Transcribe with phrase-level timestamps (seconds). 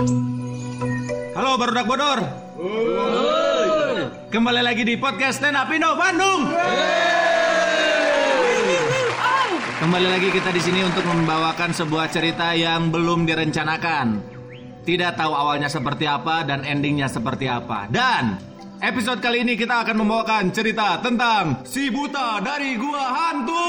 [0.00, 2.24] Halo Barudak Bodor.
[4.32, 6.48] Kembali lagi di podcast Stand Up Indo Bandung.
[9.76, 14.24] Kembali lagi kita di sini untuk membawakan sebuah cerita yang belum direncanakan.
[14.88, 17.84] Tidak tahu awalnya seperti apa dan endingnya seperti apa.
[17.92, 18.40] Dan
[18.80, 23.68] episode kali ini kita akan membawakan cerita tentang si buta dari gua hantu.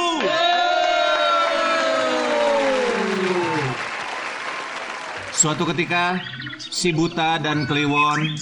[5.41, 6.21] Suatu ketika,
[6.61, 8.37] si buta dan Kliwon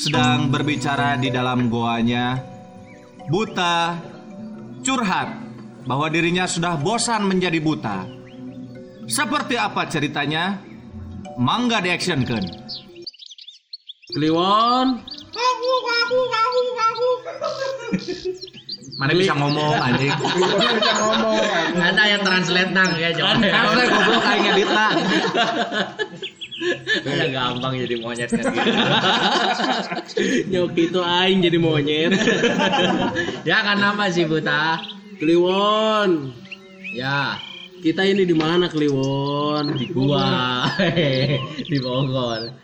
[0.00, 2.40] sedang berbicara di dalam goanya.
[3.28, 4.00] Buta
[4.80, 5.28] curhat
[5.84, 8.08] bahwa dirinya sudah bosan menjadi buta.
[9.04, 10.56] Seperti apa ceritanya?
[11.36, 12.40] Mangga di action kan?
[14.16, 15.04] Kliwon,
[18.98, 20.10] Mana bisa ngomong anjing?
[21.76, 23.36] Ada yang translate nang ya coba.
[23.46, 24.86] Apa goblok aing ngeditna.
[27.06, 28.50] Udah gampang jadi monyet kan gitu.
[30.50, 32.12] nyoki itu aing jadi monyet.
[33.46, 34.82] ya kan nama sih buta.
[35.18, 36.30] Kliwon,
[36.94, 37.34] Ya,
[37.82, 39.74] kita ini di mana Kliwon?
[39.74, 40.62] di gua
[41.70, 42.54] di Bogor.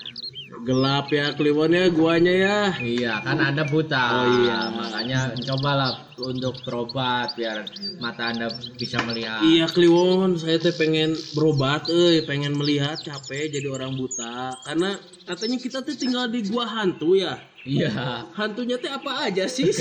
[0.65, 2.73] Gelap ya Kliwon ya guanya ya.
[2.81, 4.05] Iya, kan ada buta.
[4.17, 4.73] Oh, iya.
[4.73, 7.69] Makanya cobalah untuk berobat biar
[8.01, 8.49] mata Anda
[8.81, 9.45] bisa melihat.
[9.45, 14.57] Iya Kliwon, saya teh pengen berobat, eh pengen melihat capek jadi orang buta.
[14.65, 14.97] Karena
[15.29, 17.37] katanya kita tuh tinggal di gua hantu ya.
[17.69, 18.25] Iya.
[18.33, 19.69] Hantunya teh apa aja sih?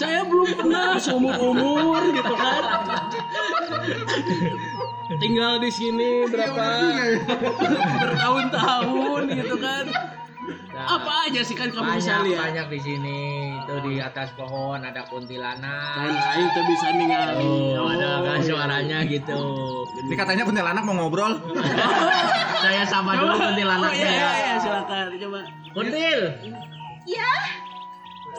[0.00, 2.62] saya belum pernah seumur umur gitu kan.
[5.08, 6.66] Tinggal di sini berapa
[7.96, 9.84] bertahun-tahun gitu kan.
[10.76, 12.42] Nah, Apa aja sih kan kamu bisa banyak lihat.
[12.44, 13.20] banyak di sini.
[13.58, 15.96] Itu di atas pohon ada kuntilanak.
[15.96, 17.54] Dan aing tuh bisa ningali.
[17.74, 19.40] Oh, ada kan suaranya gitu.
[20.04, 21.32] Ini katanya kuntilanak mau ngobrol.
[22.62, 24.30] Saya sama dulu Oh kuntilanaknya iya, iya, ya.
[24.36, 25.40] iya, silakan coba.
[25.72, 26.20] Kuntil,
[27.06, 27.30] Ya,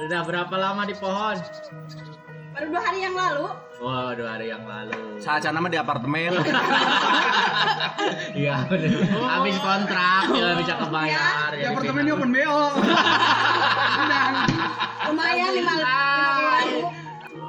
[0.02, 1.36] udah berapa lama di pohon?
[2.58, 3.46] Baru dua hari yang lalu.
[3.78, 5.22] Wah, dua hari yang lalu.
[5.22, 6.34] Saat nama di apartemen.
[8.34, 8.94] Iya, bener.
[9.14, 11.50] Habis kontrak, ya bisa kebayar.
[11.54, 12.16] Ya, Jadi pindah.
[12.18, 12.62] open BO.
[15.08, 16.82] Lumayan lima puluh ribu.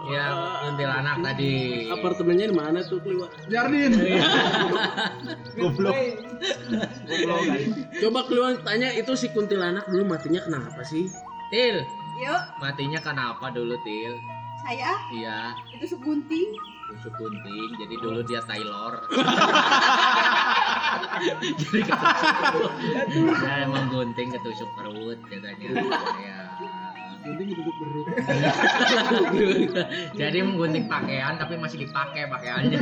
[0.08, 0.24] Ya,
[0.64, 1.54] kuntilanak tadi.
[1.92, 3.28] Apartemennya di mana tuh Kliwon?
[3.48, 3.92] Jardin.
[5.56, 5.96] Goblok.
[8.00, 11.08] Coba Kliwon tanya itu si kuntilanak dulu matinya kenapa sih?
[11.48, 11.80] Til,
[12.20, 14.12] Yuk, matinya kenapa dulu, Til?
[14.60, 16.50] Saya Iya, itu segunting.
[16.88, 17.68] tusuk gunting.
[17.76, 18.96] Jadi dulu dia Taylor.
[21.60, 22.72] Jadi ketusuk.
[23.44, 25.84] Ya, emang gunting ketusuk perut katanya.
[26.16, 26.40] Ya.
[27.20, 28.06] Gunting duduk berut.
[30.20, 32.80] Jadi menggunting pakaian tapi masih dipakai pakaiannya.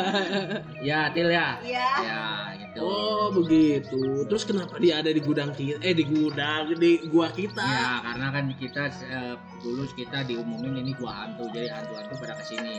[0.88, 1.60] ya, Til ya.
[1.60, 1.88] Iya.
[2.00, 2.51] Ya, gitu.
[2.80, 4.24] Oh begitu.
[4.24, 5.76] Terus kenapa dia ada di gudang kita?
[5.84, 7.60] Eh di gudang di gua kita.
[7.60, 11.52] Ya, karena kan kita eh, dulu kita diumumin ini gua hantu.
[11.52, 12.76] Jadi hantu-hantu pada ke sini.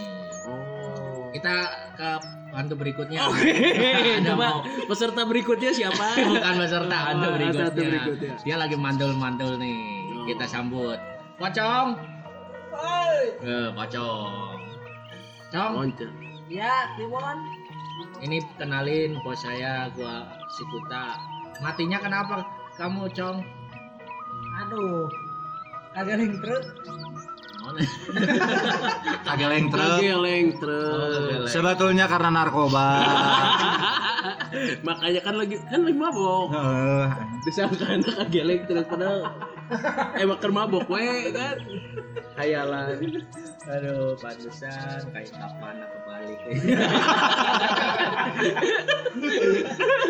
[0.49, 1.29] Oh.
[1.29, 1.55] Kita
[1.93, 2.09] ke
[2.53, 3.21] hantu berikutnya.
[3.29, 3.53] Oke.
[4.17, 4.59] Ada Coba mau
[4.89, 6.05] peserta berikutnya siapa?
[6.25, 7.89] bukan peserta Oh, hantu hantu berikutnya.
[8.01, 8.33] berikutnya.
[8.41, 9.77] Dia lagi mandul-mandul nih.
[10.17, 10.25] Oh.
[10.25, 10.97] Kita sambut.
[11.37, 11.87] Pocong.
[13.45, 14.57] Eh, pocong.
[15.53, 15.73] Cong.
[16.49, 17.37] Ya, Kliwon.
[18.21, 21.17] Ini kenalin bos saya, gua si Kuta.
[21.61, 22.41] Matinya kenapa
[22.75, 23.37] kamu, Cong?
[24.65, 25.09] Aduh,
[25.93, 26.63] kagak link truk.
[29.23, 29.99] Kageleng truk.
[30.03, 31.47] Geleng Oh, truk.
[31.47, 32.87] Sebetulnya karena narkoba.
[34.87, 36.51] Makanya kan lagi kan lagi mabok.
[36.53, 37.07] Eh,
[37.47, 39.31] Disangka anak geleng truk padahal
[40.13, 41.57] eh makan mabok we kan.
[42.33, 42.97] Hayalan.
[43.63, 46.39] Aduh, pantesan kayak kapan aku balik.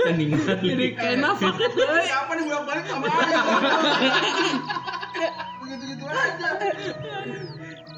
[0.03, 0.57] Keningan.
[0.59, 2.07] Jadi kayak nafak euy.
[2.09, 3.39] Apa nih bolak balik sama aja?
[5.59, 6.49] Begitu-gitu aja.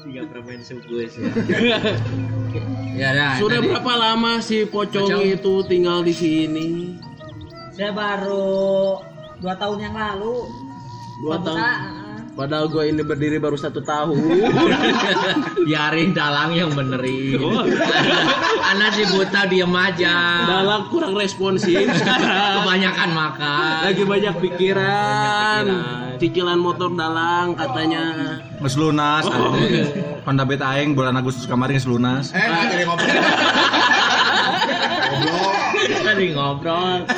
[0.06, 1.30] Tiga permen sugus ya.
[2.94, 3.32] ya dah.
[3.38, 5.22] Sudah tadi- berapa lama si pocong, Pocong.
[5.24, 6.68] itu tinggal di sini?
[7.74, 9.00] Saya baru
[9.38, 10.46] dua tahun yang lalu.
[11.20, 11.60] Dua tahun.
[11.60, 11.78] ah.
[12.36, 14.12] Padahal gue ini berdiri baru satu tahun.
[15.66, 17.40] Biarin dalang yang benerin.
[18.76, 20.44] Anak si buta diem aja.
[20.44, 22.60] Dalam kurang responsif sekarang.
[22.60, 23.76] Kebanyakan makan.
[23.88, 25.64] Lagi banyak pikiran.
[25.64, 26.20] Banyak pikiran.
[26.20, 28.04] Cicilan motor dalang katanya.
[28.60, 29.24] Mas lunas.
[30.28, 32.36] Honda Bet aing bulan Agustus kemarin lunas.
[32.36, 33.16] Eh, jadi ngobrol.
[36.16, 37.04] Tadi ngobrol.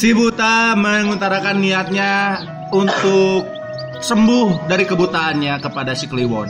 [0.00, 2.40] Si buta mengutarakan niatnya
[2.72, 3.44] untuk
[4.00, 6.48] sembuh dari kebutaannya kepada si Kliwon.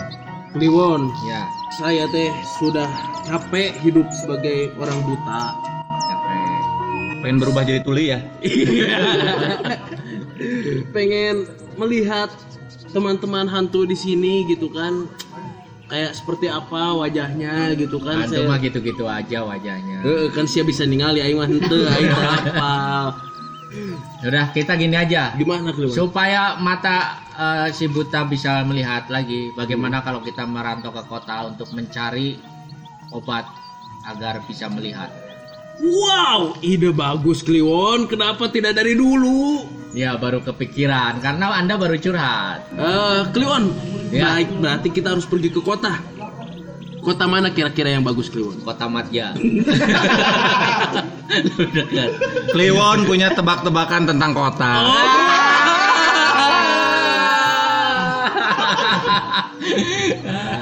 [0.54, 1.42] Kliwon, ya,
[1.82, 2.30] saya teh
[2.62, 2.86] sudah
[3.26, 5.42] capek hidup sebagai orang buta.
[5.90, 6.62] capek.
[7.26, 8.22] Pengen berubah jadi tuli ya?
[10.94, 12.30] pengen melihat
[12.94, 15.10] teman-teman hantu di sini gitu kan
[15.92, 20.00] kayak seperti apa wajahnya gitu kan Hantu mah gitu-gitu aja wajahnya.
[20.00, 22.72] Heeh, kan saya bisa ningali aing mah henteu aing apa
[24.24, 25.36] Udah kita gini aja.
[25.36, 31.04] gimana keluar Supaya mata eh, si buta bisa melihat lagi bagaimana kalau kita merantau ke
[31.04, 32.40] kota untuk mencari
[33.12, 33.44] obat
[34.08, 35.12] agar bisa melihat.
[35.80, 42.64] Wow ide bagus Kliwon kenapa tidak dari dulu Ya baru kepikiran karena Anda baru curhat.
[42.72, 43.68] Eh, Kliwon
[44.08, 44.40] Ya.
[44.40, 46.00] baik berarti kita harus pergi ke kota
[47.02, 49.34] kota mana kira-kira yang bagus Kliwon Kota dekat.
[52.54, 54.72] Kliwon punya tebak-tebakan tentang kota.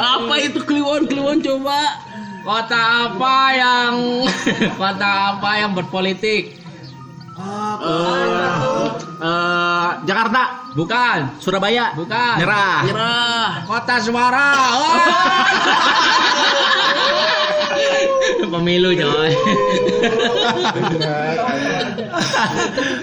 [0.00, 2.09] apa itu Kliwon Kliwon coba
[2.40, 2.80] Kota
[3.12, 3.94] apa yang
[4.80, 6.56] kota apa yang berpolitik?
[9.20, 12.34] Eh, Jakarta, Bukan, Surabaya, bukan.
[12.38, 12.86] Nyerah.
[12.86, 14.50] nyerah Kota suara.
[14.70, 14.94] Oh.
[18.54, 19.30] Pemilu coy.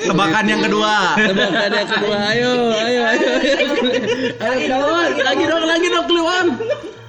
[0.08, 0.96] Tebakan yang kedua.
[1.18, 3.32] tebakan yang kedua ayo ayo ayo
[4.40, 6.48] ayo Kliwon lagi dong lagi dong Kliwon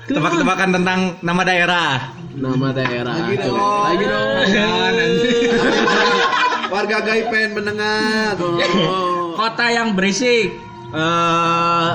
[0.08, 2.16] Tebak-tebakan tentang nama daerah.
[2.38, 3.90] nama daerah coba.
[3.90, 4.46] lagi dong
[6.72, 8.38] Warga gaib pengen mendengar.
[8.40, 9.34] Oh.
[9.38, 10.56] Kota yang berisik.
[10.92, 11.88] Eh,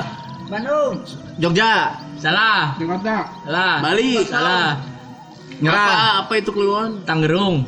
[0.49, 1.01] Bandung.
[1.41, 2.77] Jogja, Salah.
[2.77, 3.77] Salah.
[3.81, 4.77] Bali Salah.
[5.61, 5.85] Nyerah.
[5.85, 7.63] apa apa itu Kliwon Tanggerung.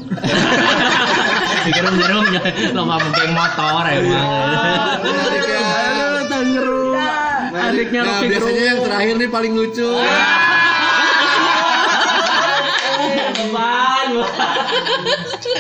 [1.70, 2.26] Gerung-gerung
[2.76, 5.00] lomba geng motor emang.
[5.00, 7.25] Aduh, Tangerung
[7.72, 9.90] adiknya Nah, Rocky biasanya Gerung yang terakhir nih paling lucu.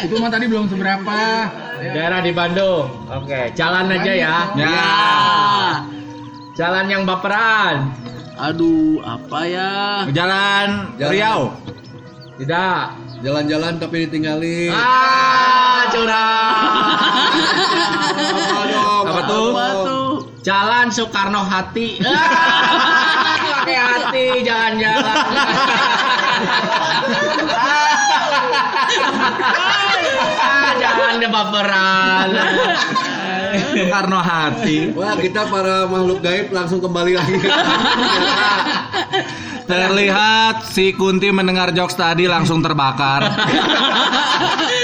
[0.05, 1.19] Itu mah tadi belum seberapa.
[1.81, 2.87] Daerah di Bandung.
[3.09, 4.35] Oke, jalan aja ya.
[4.57, 4.81] Ya.
[6.55, 7.91] Jalan yang baperan.
[8.35, 9.71] aduh apa ya
[10.11, 11.11] Jalan Jalan.
[11.11, 11.41] Riau.
[12.35, 12.83] Tidak.
[13.23, 14.75] Jalan-jalan tapi ditinggalin.
[14.75, 16.55] Ah, curang.
[18.35, 19.05] Apa dong?
[19.07, 19.49] Apa tuh?
[19.55, 20.04] apa tuh
[20.45, 21.97] Jalan Soekarno Hati.
[23.65, 25.17] Pakai hati jalan-jalan.
[30.37, 32.29] Ah, Jangan deh baperan.
[33.73, 34.93] Soekarno Hati.
[34.93, 37.41] Wah, kita para makhluk gaib langsung kembali lagi.
[39.65, 43.33] Terlihat si Kunti mendengar jokes tadi langsung terbakar.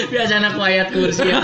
[0.09, 1.37] Biasanya quiet kursi ya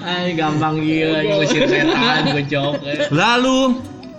[0.00, 2.72] Ay, gampang gila ngusir setan gojok.
[3.10, 3.58] Lalu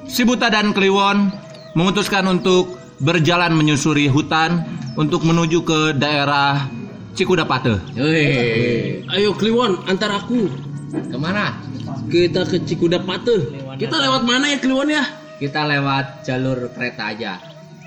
[0.05, 1.29] si Buta dan Kliwon
[1.71, 4.63] memutuskan untuk berjalan menyusuri hutan
[4.93, 6.67] untuk menuju ke daerah
[7.09, 7.79] Cikudapate.
[7.93, 10.47] Wih, ayo Kliwon antar aku
[10.89, 11.57] ke mana?
[12.05, 15.03] kita ke Cikudapate kita lewat mana ya Kliwon ya
[15.35, 17.33] Kita lewat jalur kereta aja.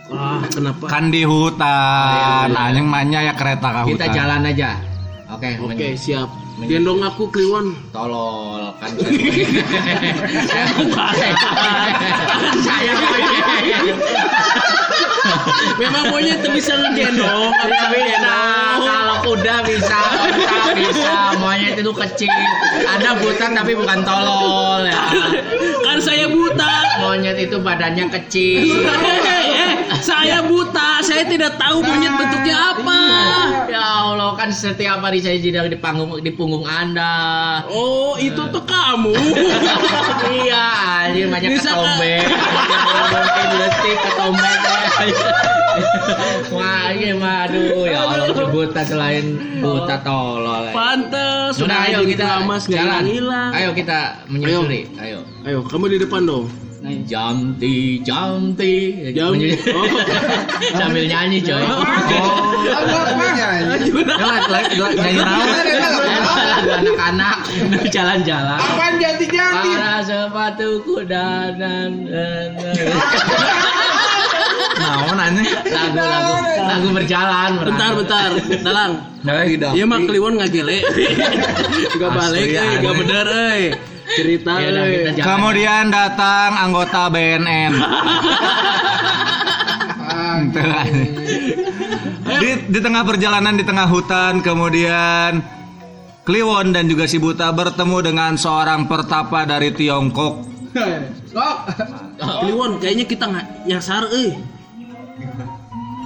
[0.08, 4.14] ah kenapa Kan di hutan, anjing manya ya kereta ke Kita hutan.
[4.14, 4.70] jalan aja.
[5.28, 6.28] Oke, oke men- siap
[6.66, 7.74] gendong aku Kliwon.
[7.90, 8.92] Tolol kan.
[12.66, 12.92] saya
[15.78, 17.52] memang monyet tuh bisa ngegendong.
[17.66, 18.38] Bisa bisa.
[18.82, 21.14] kalau kuda bisa onta bisa.
[21.38, 22.30] Monyet itu kecil.
[22.86, 25.02] Anda buta tapi bukan tolol ya.
[25.82, 27.02] Kan saya buta.
[27.02, 28.86] Monyet itu badannya kecil.
[30.02, 33.00] Saya buta saya tidak tahu monyet bentuknya apa.
[33.70, 37.62] ya Allah kan setiap hari saya jadi di panggung di punggung anda.
[37.70, 39.14] Oh itu tuh kamu.
[40.32, 40.64] Iya
[41.06, 42.14] anjir banyak Bisa, ketombe.
[43.12, 44.52] mungkin detik ketombe
[46.56, 50.72] wah iya mah aduh ya Allah buta selain buta tolol ya.
[50.72, 53.02] pantes Sudah ayo kita nggak jalan.
[53.06, 53.50] hilang.
[53.54, 53.98] Ayo kita
[54.30, 54.88] menyusuri.
[54.98, 55.18] Ayo.
[55.44, 56.46] ayo kamu di depan dong
[56.82, 58.74] Jamti, jamti.
[59.14, 59.86] Jam- oh.
[60.78, 61.62] Sambil nyanyi coy.
[61.62, 62.18] Lagi-
[64.50, 65.22] lagi- nyanyi?
[65.22, 67.38] Lagu anak-anak
[67.86, 68.58] jalan-jalan.
[68.58, 69.70] Apaan jati-jati?
[69.78, 72.50] Para sepatuku dan dan dan.
[74.72, 75.46] Naon anjing?
[75.46, 77.62] lagu lagu lagu berjalan.
[77.62, 78.30] bentar bentar
[78.64, 79.70] dalang Tidak.
[79.78, 80.82] Iya mah Kliwon nggak gele
[81.94, 82.82] Gak balik eh.
[82.82, 83.70] Gak bener eh
[84.12, 85.26] Cerita Ya udah, kita eh jalan.
[85.26, 87.72] Kemudian datang anggota BNN.
[92.42, 95.40] Di, di tengah perjalanan di tengah hutan kemudian
[96.22, 100.46] Kliwon dan juga si Buta bertemu dengan seorang pertapa dari Tiongkok.
[102.14, 104.38] Kliwon kayaknya kita nggak nyasar eh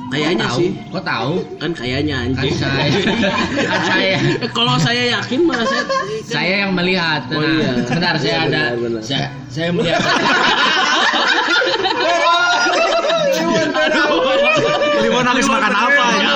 [0.06, 0.70] Kayaknya sih.
[0.88, 1.34] Kok tahu?
[1.58, 2.54] Kan kayaknya Kan anjing.
[2.54, 4.16] saya, kan saya,
[4.56, 5.82] Kalau saya yakin mah saya
[6.22, 7.26] saya yang melihat.
[7.30, 7.72] Oh, Nah, iya.
[7.84, 9.02] Sebentar, saya Iya, ada, benar, benar.
[9.02, 10.00] saya, saya melihat.
[14.96, 16.30] Kliwon habis makan apa ya?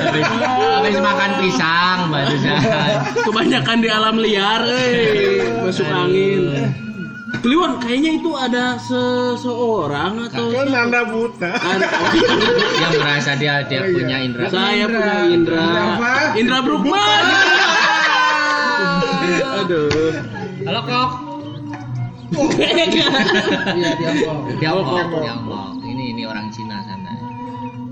[0.00, 2.58] habis, habis makan pisang barusan.
[3.22, 6.42] kebanyakan di alam liar, eh masuk angin.
[7.30, 11.50] Kliwon, kayaknya itu ada seseorang atau Kan anda buta.
[11.54, 11.86] Kan-
[12.76, 14.50] Yang merasa dia dia punya indera.
[14.50, 15.66] saya punya Indra.
[16.34, 17.22] Indra Brukman.
[19.62, 19.88] Aduh.
[20.66, 21.10] Halo kok.
[22.30, 25.68] Iya, Tiongkok, Tiongkok.
[25.82, 27.14] Ini ini orang Cina sana.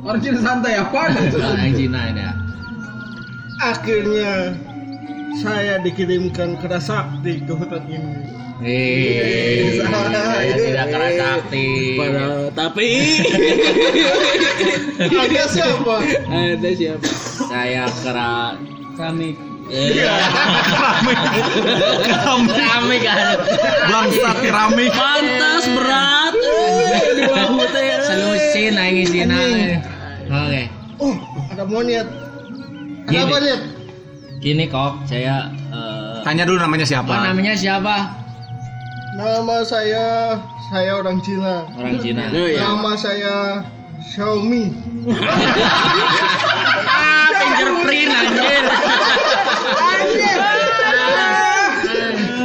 [0.03, 1.11] Orang Cina santai apa?
[1.11, 2.33] Orang Cina ini ya.
[3.61, 4.55] Akhirnya
[5.37, 8.15] saya dikirimkan ke sakti ke hutan ini.
[8.59, 11.95] Eh, saya tidak keras sakti.
[11.95, 12.91] Pada- tapi
[15.15, 15.95] Ada siapa?
[16.27, 17.07] ada siapa?
[17.47, 18.59] Saya keras.
[18.99, 19.39] Kami.
[22.49, 23.19] Keramik kan.
[23.87, 24.91] Bangsat keramik.
[24.91, 26.35] Pantas berat.
[27.15, 27.89] Di bahu teh.
[28.03, 29.39] Selusin aing isina.
[30.27, 30.63] Oke.
[30.99, 31.15] Oh,
[31.49, 32.09] ada monyet.
[33.07, 33.25] Ada Gini.
[33.25, 33.63] apa Nyet?
[34.39, 37.13] Gini kok, saya eh, Tanya dulu namanya apa siapa?
[37.25, 37.97] namanya siapa?
[39.19, 40.39] Nama saya
[40.71, 41.67] saya orang Cina.
[41.75, 42.31] Orang Cina.
[42.31, 42.71] Ya.
[42.71, 43.67] Nama saya
[43.99, 44.71] Xiaomi.
[46.87, 48.63] Ah, fingerprint anjir.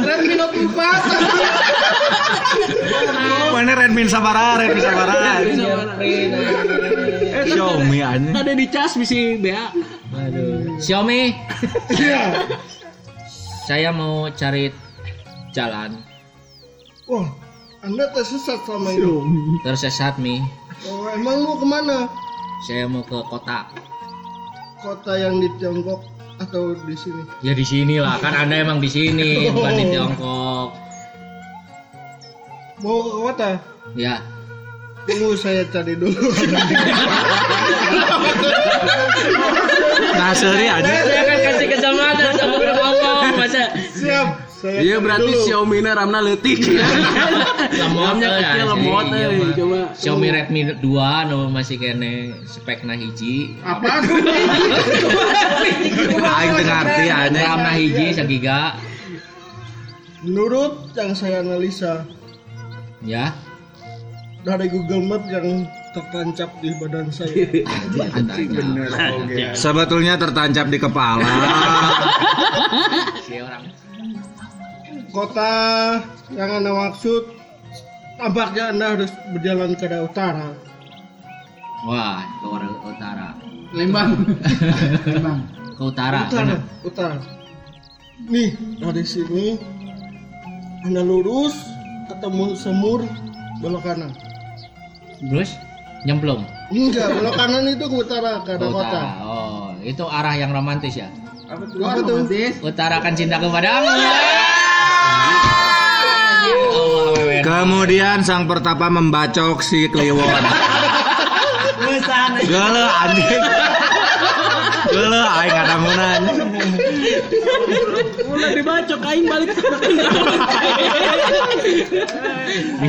[0.02, 3.54] Redmi Note 4.
[3.54, 5.46] Mana Redmin Sabara, Redmin Sabara.
[7.46, 8.34] Xiaomi aja.
[8.34, 9.70] Ada di cas misi Bea.
[10.82, 11.38] Xiaomi,
[11.94, 12.50] Iya.
[13.62, 14.74] saya mau cari
[15.54, 16.13] jalan
[17.04, 17.28] Wah,
[17.84, 19.60] Anda tersesat sama ini.
[19.60, 20.40] tersesat mi.
[20.88, 22.08] Oh, emang mau ke mana?
[22.64, 23.68] Saya mau ke kota.
[24.80, 26.00] Kota yang di Tiongkok
[26.40, 27.22] atau di sini?
[27.44, 30.68] Ya di sini lah, kan Anda emang di sini, bukan di Tiongkok.
[32.80, 33.50] Mau ke kota?
[33.92, 34.24] Ya,
[35.04, 36.16] Tunggu saya cari dulu.
[40.16, 40.80] Nah, seri aja.
[41.04, 44.28] saya akan kasih kesempatan sama ngomong masa Siap.
[44.64, 45.44] Saya Iya cari berarti dulu.
[45.44, 46.56] Xiaomi na ramna leutik.
[46.64, 49.52] Lemot Ramnya kecil lemot Iya, eh.
[49.52, 49.80] Coba.
[49.92, 53.52] Xiaomi Redmi 2 no masih kene spekna hiji.
[53.68, 54.08] Apaan?
[56.16, 57.28] Aing teu ngarti aja.
[57.28, 58.80] RAM-na hiji sagiga.
[60.24, 62.08] Menurut yang saya analisa
[63.04, 63.36] Ya.
[64.44, 67.52] dari Google Map yang tertancap di badan saya.
[68.56, 68.88] Bener.
[69.52, 71.28] Sebetulnya tertancap di kepala.
[73.28, 73.83] Si orang.
[75.14, 76.02] Kota
[76.34, 77.22] yang Anda maksud
[78.18, 80.48] tampaknya Anda harus berjalan ke arah utara.
[81.86, 83.28] Wah, ke arah utara.
[83.78, 84.10] Lembang.
[85.78, 86.26] Ke utara.
[86.26, 87.16] Utara, utara.
[88.26, 89.54] Nih, dari sini
[90.82, 91.54] Anda lurus
[92.10, 93.06] ketemu semur
[93.62, 94.10] belok kanan.
[95.22, 95.54] Terus
[96.02, 96.42] nyemplung
[96.74, 98.82] Enggak, belok kanan itu ke utara, ke arah kota.
[98.82, 99.10] utara.
[99.22, 101.06] Oh, itu arah yang romantis ya.
[101.46, 102.26] Apa tuh?
[102.66, 103.94] Utarakan cinta kepadamu.
[107.44, 110.44] Kemudian sang pertapa membacok si Kliwon.
[112.48, 113.44] Gele anjing.
[114.88, 116.20] Gele aing ada ngunan.
[118.32, 119.52] Udah dibacok aing balik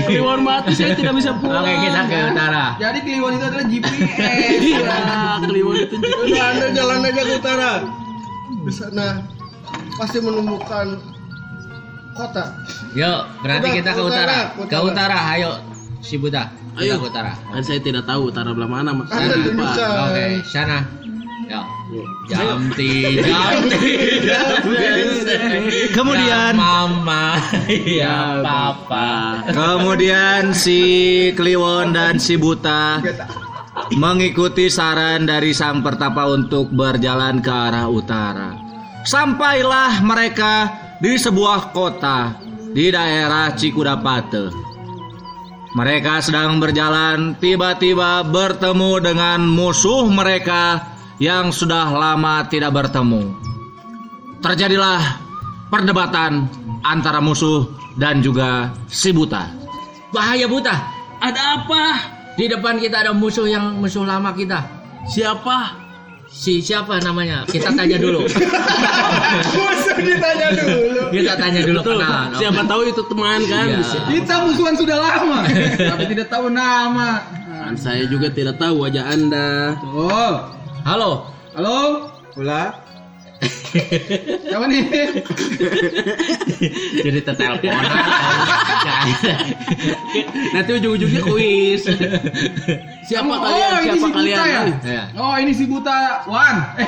[0.07, 1.67] Kliwon mati saya tidak bisa pulang.
[1.67, 2.79] Oke, kita ke utara.
[2.79, 4.55] Jadi Kliwon itu adalah GPS.
[4.63, 4.99] Iya,
[5.43, 7.71] Kliwon itu Udah Anda jalan aja ke utara.
[8.63, 9.19] Di sana
[9.99, 11.14] pasti menemukan
[12.15, 12.43] kota.
[12.95, 14.37] Yuk, berarti Udah, kita ke utara.
[14.55, 15.51] utara, Ke utara, ayo.
[15.99, 17.01] Si Buta, Ayo.
[17.01, 17.33] ke utara.
[17.49, 19.09] Kan saya tidak tahu utara belah mana mas.
[19.09, 19.51] Anda Saya lupa.
[19.51, 19.89] tunjukkan.
[20.05, 20.79] Oke, sana.
[21.45, 21.65] Yuk.
[22.25, 22.57] Jam
[23.29, 23.61] jam
[25.93, 27.37] Kemudian Ya, mama,
[28.01, 29.45] ya papa.
[29.53, 30.81] kemudian si
[31.37, 32.97] Kliwon dan si Buta
[33.93, 38.49] mengikuti saran dari sang pertapa untuk berjalan ke arah utara.
[39.05, 42.39] Sampailah mereka di sebuah kota
[42.71, 44.51] di daerah Cikudapate.
[45.75, 50.79] Mereka sedang berjalan, tiba-tiba bertemu dengan musuh mereka
[51.19, 53.35] yang sudah lama tidak bertemu.
[54.39, 55.19] Terjadilah
[55.67, 56.47] perdebatan
[56.79, 57.67] antara musuh
[57.99, 59.51] dan juga si buta.
[60.15, 60.75] Bahaya Buta.
[61.19, 61.83] Ada apa?
[62.39, 64.63] Di depan kita ada musuh yang musuh lama kita.
[65.11, 65.84] Siapa?
[66.35, 67.47] Si siapa namanya?
[67.47, 68.27] Kita tanya dulu.
[69.55, 71.07] Musuh ditanya dulu.
[71.15, 72.03] Kita tanya dulu Betul.
[72.03, 72.35] kenal.
[72.35, 73.65] Siapa tahu itu teman kan?
[73.71, 73.77] Iya.
[73.79, 73.97] Bisa.
[74.11, 75.39] Kita musuhan sudah lama,
[75.79, 77.23] tapi tidak tahu nama.
[77.47, 79.79] Dan saya juga tidak tahu wajah anda.
[79.95, 80.51] Oh,
[80.83, 81.31] Halo.
[81.55, 82.83] halo, Pula.
[84.45, 84.81] siapa nih?
[87.01, 87.83] Jadi telepon.
[90.53, 91.83] Nanti ujung-ujungnya kuis.
[93.05, 93.69] Siapa Kamu- kalian?
[93.69, 94.37] Oh, ini Siapa si kalian?
[94.37, 94.61] Buta ya?
[94.85, 95.03] Ya.
[95.15, 96.55] Oh, ini si Buta Wan.
[96.75, 96.87] Eh,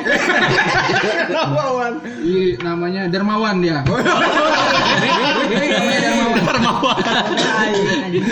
[1.30, 1.94] Lawan.
[2.26, 3.86] ini namanya Dermawan dia.
[7.58, 8.26] Anjing.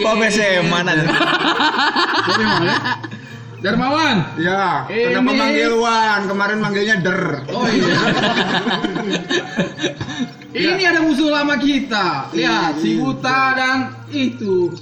[0.00, 0.30] mana?
[0.30, 0.92] Siapa yang mana?
[3.60, 4.16] Dermawan.
[4.40, 6.20] Ya, Ini- kenapa manggil Wan?
[6.24, 7.22] Kemarin manggilnya Der.
[7.52, 7.94] Oh iya.
[10.50, 12.32] Ini ada musuh lama kita.
[12.32, 13.78] Lihat, si Buta dan
[14.10, 14.72] itu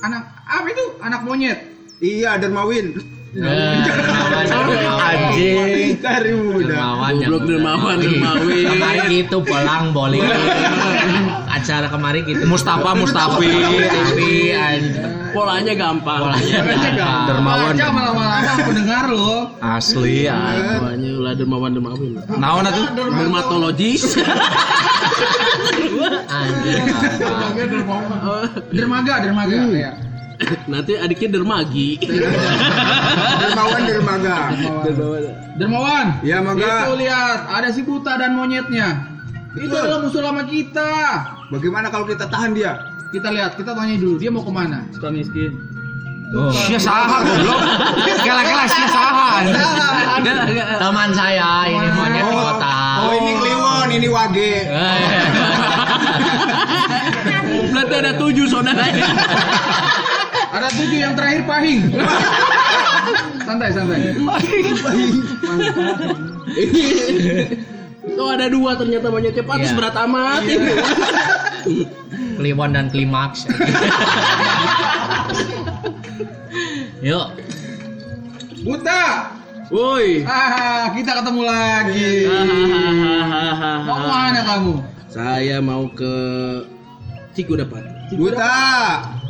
[0.00, 0.84] anak apa itu?
[1.04, 1.58] Anak monyet.
[2.00, 3.19] Iya, Dermawin.
[3.30, 4.98] Dermawan.
[4.98, 6.02] Anjing.
[6.02, 6.66] Dari muda.
[6.66, 8.66] Dermawan yang Goblok, Dermawan, Ih, Dermawin.
[8.74, 10.26] Kemarin gitu pelang bowling.
[11.46, 12.42] Acara kemarin gitu.
[12.50, 13.46] Mustafa Mustafi.
[13.86, 14.18] TV
[14.50, 15.10] anjing.
[15.30, 16.20] Polanya gampang.
[16.26, 17.26] Polanya gampang.
[17.30, 17.74] Dermawan.
[17.78, 19.38] Baca malam-malam aku dengar loh.
[19.62, 20.38] Asli ya.
[20.82, 22.18] Polanya ulah dermawan dermawin.
[22.34, 22.86] Naon atuh?
[22.98, 24.18] Dermatologis.
[26.26, 26.82] Anjing.
[27.54, 28.02] gampang.
[28.74, 29.54] Dermaga, dermaga.
[29.70, 30.09] ya.
[30.68, 32.00] Nanti adiknya dermagi.
[33.40, 34.36] Dermawan Dermaga.
[35.60, 36.06] Dermawan.
[36.24, 36.88] Ya, Maga.
[36.88, 39.04] Itu lihat, ada si Buta dan monyetnya.
[39.52, 39.82] Itu Betul.
[39.82, 40.90] adalah musuh lama kita.
[41.50, 42.78] Bagaimana kalau kita tahan dia?
[43.10, 44.86] Kita lihat, kita tanya dulu dia mau ke mana.
[44.94, 45.50] Suka miskin.
[46.54, 47.58] Sia saha goblok.
[48.22, 49.30] Kala-kala sia saha.
[50.78, 52.76] Teman saya ini monyet di kota.
[53.02, 54.52] Oh, ini Kliwon, ini Wage.
[54.70, 55.26] Eh.
[57.74, 59.10] Berarti ada tujuh saudaranya.
[60.50, 61.80] Ada tujuh yang terakhir pahing.
[63.46, 64.18] santai, santai.
[68.18, 69.76] Oh ada dua ternyata banyaknya pantas Iya.
[69.78, 70.42] berat amat.
[72.40, 73.46] Kliwon dan klimaks.
[77.00, 77.32] Yuk,
[78.60, 79.32] Buta.
[79.70, 80.26] Woi.
[80.26, 82.26] Ah, kita ketemu lagi.
[83.86, 84.74] Mau ke mana kamu?
[85.10, 86.14] Saya mau ke
[87.32, 87.82] Cikudapat.
[88.18, 88.58] Buta.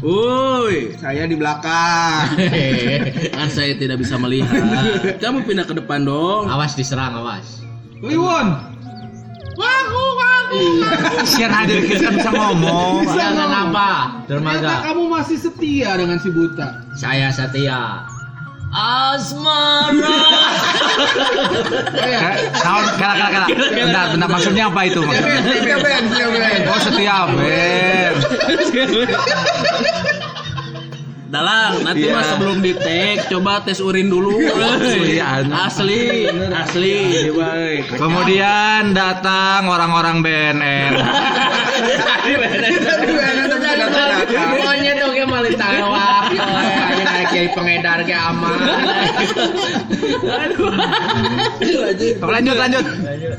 [0.00, 0.96] Woi.
[0.96, 2.32] Saya di belakang.
[3.36, 4.64] Kan saya tidak bisa melihat.
[5.20, 6.48] Kamu pindah ke depan dong.
[6.48, 7.60] awas diserang, awas.
[8.00, 8.70] Kliwon.
[11.28, 13.06] Sian hadir kita bisa ngomong.
[13.06, 14.24] Apa?
[14.26, 14.74] Ternyata Dermaga.
[14.82, 16.82] kamu masih setia dengan si Buta.
[16.98, 18.02] Saya setia.
[18.70, 20.18] Asmara.
[21.90, 22.20] Oh ya.
[22.62, 23.46] Naon kala kala kala.
[23.50, 25.02] Bentar, bentar maksudnya apa itu?
[25.02, 25.42] maksudnya?
[25.42, 26.60] Setia Ben, setia Ben.
[26.70, 28.12] Oh setia Ben.
[31.30, 32.14] Dalang, nanti Iya.
[32.18, 34.34] mas sebelum di tag coba tes urin dulu.
[35.54, 37.30] Asli, asli.
[37.86, 40.92] Kemudian datang orang-orang BNN.
[44.58, 46.34] Monyet dong ya maling tawak.
[47.40, 48.60] Kiai pengedar ke aman.
[52.20, 52.84] Lanjut lanjut.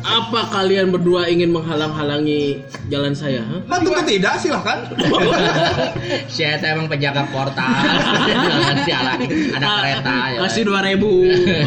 [0.02, 3.46] Apa kalian berdua ingin menghalang-halangi jalan saya?
[3.70, 4.90] Tentu tidak, silahkan.
[6.34, 7.62] Saya emang penjaga portal.
[8.26, 9.20] Jangan sialan.
[9.62, 10.16] Ada kereta.
[10.34, 10.40] ya.
[10.50, 11.22] Kasih dua ribu.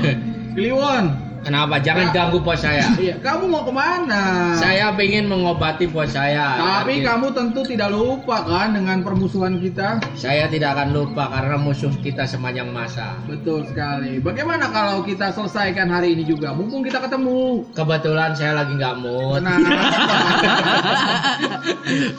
[0.59, 1.05] Kliwon.
[1.45, 1.77] Kenapa?
[1.77, 2.89] Jangan ganggu bos saya.
[2.97, 4.57] Iya, kamu mau ke mana?
[4.57, 6.57] Saya ingin mengobati bos saya.
[6.57, 10.01] Tapi kamu tentu tidak lupa kan dengan permusuhan kita?
[10.17, 13.21] Saya tidak akan lupa karena musuh kita sepanjang masa.
[13.29, 14.25] Betul sekali.
[14.25, 16.57] Bagaimana kalau kita selesaikan hari ini juga?
[16.57, 17.69] Mumpung kita ketemu.
[17.77, 19.45] Kebetulan saya lagi nggak mood.
[19.45, 19.61] Nah,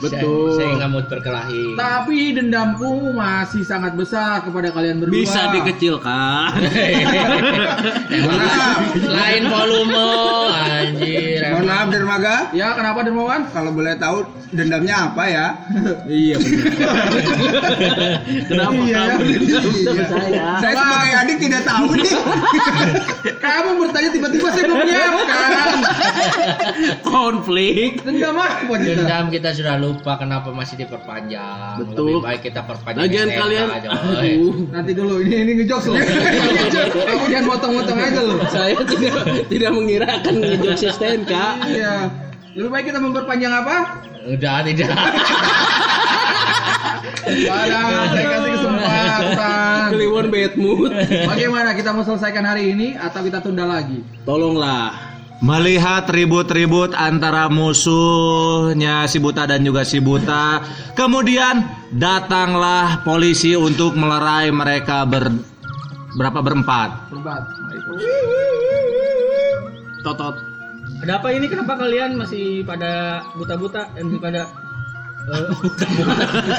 [0.02, 0.54] Betul.
[0.54, 1.64] Saya, saya nggak mood berkelahi.
[1.74, 5.18] tapi dendamku masih sangat besar kepada kalian berdua.
[5.18, 6.50] Bisa dikecilkan.
[8.26, 8.78] Maaf.
[9.16, 9.96] Lain volume,
[10.52, 11.40] anjir.
[11.52, 12.36] Mohon maaf Dermaga.
[12.52, 13.48] Ya, kenapa Dermawan?
[13.48, 15.46] Kalau boleh tahu dendamnya apa ya?
[16.06, 17.08] iya benar.
[18.46, 19.40] Kenapa Iya, kamu ya.
[19.40, 20.04] Iya.
[20.06, 20.44] saya?
[20.60, 22.10] Saya sebagai adik tidak tahu nih.
[23.36, 25.50] Kamu bertanya tiba-tiba saya belum menyiapkan.
[27.02, 27.90] Konflik.
[28.04, 29.02] Dendam apa kita?
[29.02, 31.82] Dendam kita sudah lupa kenapa masih diperpanjang.
[31.82, 32.20] Betul.
[32.20, 33.02] Lebih baik kita perpanjang.
[33.06, 33.88] Lagian kalian, aja,
[34.70, 35.96] Nanti dulu, ini ini ngejokes loh.
[35.96, 38.38] Kamu jangan motong-motong aja loh.
[38.46, 38.74] saya
[39.06, 41.54] tidak tidak mengira akan ngejok sistem kak.
[41.70, 42.10] Iya.
[42.56, 43.76] Lebih baik kita memperpanjang apa?
[44.26, 44.90] Udah tidak.
[47.26, 49.86] Padahal saya kasih kesempatan.
[49.92, 50.90] Kliwon bad mood.
[51.26, 54.00] Bagaimana kita mau selesaikan hari ini atau kita tunda lagi?
[54.24, 55.16] Tolonglah.
[55.44, 60.64] Melihat ribut-ribut antara musuhnya si Buta dan juga si Buta,
[60.96, 61.60] kemudian
[61.92, 65.28] datanglah polisi untuk melerai mereka ber
[66.16, 67.12] berapa berempat.
[67.12, 67.42] Berempat.
[70.06, 70.38] Totot.
[71.02, 71.50] Ada apa ini?
[71.50, 73.90] Kenapa kalian masih pada buta-buta?
[73.98, 74.46] Eh, masih pada
[75.26, 75.50] eh,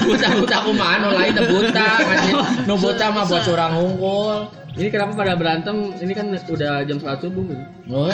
[0.04, 1.88] Buta-buta aku mana lain na buta.
[2.04, 2.36] Anjir.
[2.68, 4.52] No buta mah buat orang unggul.
[4.78, 5.96] ini kenapa pada berantem?
[5.96, 7.44] Ini kan udah jam sholat subuh.
[7.48, 7.64] gitu.
[7.88, 8.14] Woi.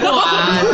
[0.00, 0.12] Itu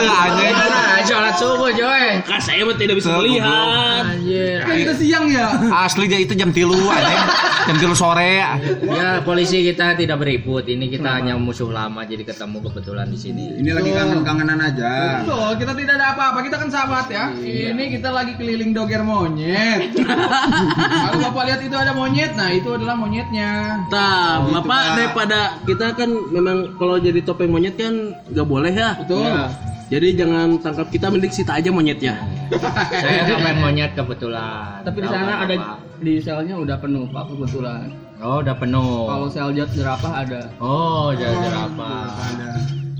[0.06, 0.54] anjing.
[0.56, 2.22] Nah, sholat subuh, Joy.
[2.22, 4.06] Kan saya mah tidak bisa melihat.
[4.14, 4.62] Anjir.
[4.62, 5.52] Kan kita siang ya.
[5.74, 7.20] Asli dia itu jam tilu anjing.
[7.62, 8.42] Jam tilu sore.
[8.82, 10.64] Ya, polisi kita tidak beribut.
[10.64, 13.44] Ini kita hanya musuh lama jadi ketemu kebetulan di sini.
[13.56, 14.92] Ini lagi kangen-kangenan aja.
[15.22, 16.38] Betul, kita tidak ada apa-apa.
[16.42, 17.24] Kita kan sahabat ya.
[17.34, 19.94] Ini kita lagi keliling doger monyet.
[21.02, 23.50] Kalau Bapak lihat itu ada monyet, nah itu adalah monyetnya.
[23.88, 24.94] Nah, Oh, Bapak Pak.
[24.96, 27.94] daripada kita kan memang kalau jadi topeng monyet kan
[28.26, 28.96] nggak boleh ya.
[28.98, 29.22] Betul.
[29.22, 29.46] Ya.
[29.92, 32.16] Jadi jangan tangkap kita mending sita aja monyetnya.
[33.02, 34.80] Saya sampai monyet kebetulan.
[34.82, 35.76] Tapi di sana ada apa?
[36.02, 37.94] Di selnya udah penuh Pak kebetulan.
[38.22, 39.06] Oh, udah penuh.
[39.06, 40.50] Kalau sel jat jerapah ada.
[40.58, 42.10] Oh, jajar apa?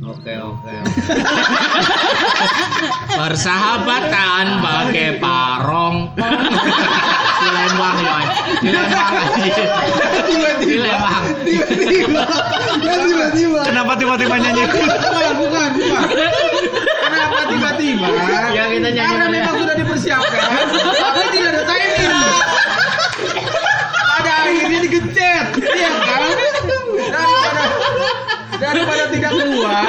[0.02, 0.74] Oke, oke.
[3.22, 6.10] Persahabatan pakai parong.
[7.42, 8.24] Dilembang, Yoy.
[8.66, 9.66] Dilembang anjir.
[10.58, 11.22] Dilembang.
[13.62, 14.62] Kenapa tiba-tiba nyanyi?
[14.66, 16.02] Bukan, bukan, bukan.
[17.02, 18.06] Kenapa tiba-tiba?
[18.50, 19.34] Ya, kita nyanyi Karena ya.
[19.38, 20.42] memang sudah dipersiapkan,
[20.98, 22.10] tapi tidak ada timing.
[24.12, 26.20] Pada akhirnya digencet, iya kan?
[26.32, 27.82] Daripada
[28.62, 29.84] daripada tidak keluar.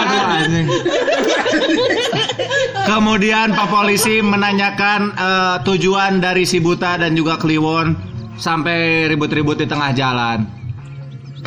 [2.83, 7.95] Kemudian Pak Polisi menanyakan eh, tujuan dari si Buta dan juga Kliwon
[8.36, 10.62] sampai ribut-ribut di tengah jalan.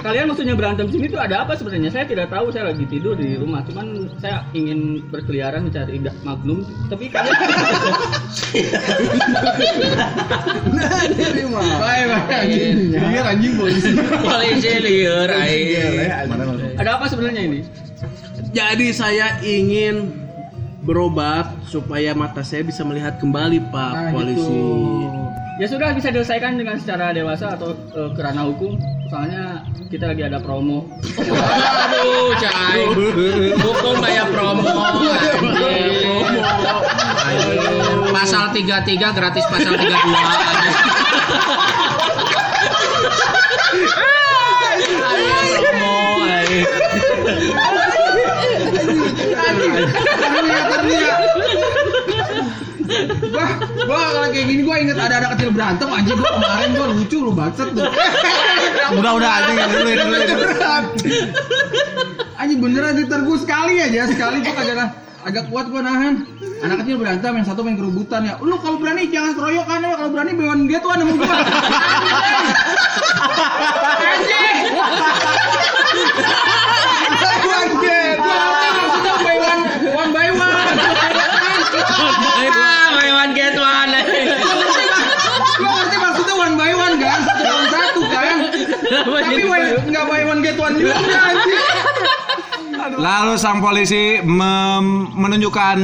[0.07, 1.91] Kalian maksudnya berantem sini tuh ada apa sebenarnya?
[1.91, 2.49] Saya tidak tahu.
[2.49, 3.67] Saya lagi tidur di rumah.
[3.67, 6.63] Cuman saya ingin berkeliaran mencari Ida Magnum.
[6.87, 7.35] Tapi kalian
[11.77, 12.31] Baik, baik.
[12.31, 12.77] anjing.
[13.19, 13.91] Anjing polisi.
[13.99, 16.23] Polisi liar air.
[16.77, 17.61] ada apa sebenarnya ini?
[18.53, 20.15] Jadi saya ingin
[20.83, 24.47] berobat supaya mata saya bisa melihat kembali Pak Nah, polisi.
[24.47, 25.23] gitu.
[25.57, 28.77] Ya sudah bisa diselesaikan dengan secara dewasa atau eh, kerana hukum.
[29.07, 30.83] Soalnya kita lagi ada promo.
[31.15, 32.91] Aduh, cai.
[33.55, 34.67] Hukum bayar promo.
[38.11, 39.87] Pasal 33 gratis pasal 32.
[43.87, 44.91] Anjir.
[45.07, 46.27] Anjir, promo.
[46.27, 46.67] anjir.
[50.17, 51.19] Terlihat, terlihat.
[53.35, 53.51] Wah,
[53.85, 57.19] gua kalau kayak gini gua inget ada anak kecil berantem anjing gua kemarin gua lucu
[57.21, 57.87] lu bacot tuh.
[58.95, 60.47] Udah udah anjing dulu dulu.
[62.39, 64.95] Anjing beneran gua sekali aja sekali gua kagak
[65.27, 66.23] agak kuat gua nahan.
[66.63, 68.39] Anak kecil berantem yang satu main kerubutan ya.
[68.39, 71.37] Lu kalau berani jangan keroyokan ya, kalau berani bewan gitu ada mau gua.
[73.97, 74.57] Anjing.
[78.67, 79.63] Maksudnya by one,
[79.97, 80.55] one by one.
[82.57, 83.93] Ah, buy one get one.
[85.57, 88.39] Gua ngerti maksudnya one by one kan, satu lawan satu kan.
[89.07, 91.63] Tapi by- nggak buy one get one juga anjing.
[92.97, 95.77] Lalu sang polisi mem- menunjukkan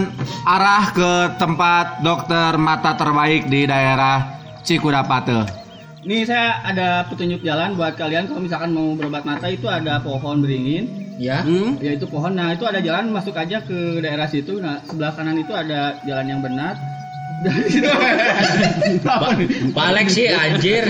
[0.46, 5.62] arah ke tempat dokter mata terbaik di daerah Cikudapate.
[6.02, 10.42] Nih saya ada petunjuk jalan buat kalian kalau misalkan mau berobat mata itu ada pohon
[10.42, 11.14] beringin.
[11.18, 11.46] Ya.
[11.46, 11.78] Hmm?
[11.78, 12.35] Ya itu pohon.
[12.35, 14.58] Nah itu ada jalan masuk aja ke daerah situ.
[14.58, 16.74] Nah sebelah kanan itu ada jalan yang benar.
[19.02, 19.35] Ba-
[19.72, 20.87] Balik sih anjir.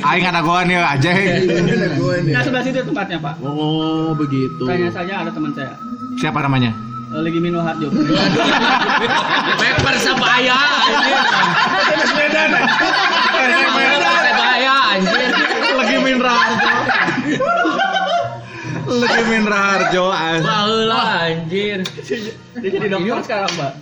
[0.00, 1.10] Aing ada goan ya aja.
[2.24, 3.34] Nah sebelah situ tempatnya pak.
[3.40, 4.64] Oh begitu.
[4.64, 5.76] Tanya saja ada teman saya.
[6.16, 6.72] Siapa namanya?
[7.08, 7.88] Eh, Legi Mino Harjo.
[9.54, 11.16] Mek persebaya anjir.
[13.32, 15.28] Persebaya anjir.
[15.72, 16.72] Lagi Min Raharjo.
[18.88, 20.04] Lagi Min Raharjo.
[20.40, 21.78] Baheula anjir.
[22.58, 23.72] Dia jadi dokter sekarang pak.